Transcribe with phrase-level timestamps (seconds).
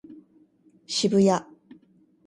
[0.87, 1.45] 渋谷